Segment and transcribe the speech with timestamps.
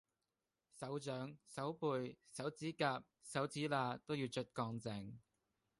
[0.79, 5.17] 手掌、手背、手指甲、手指罅都要捽乾淨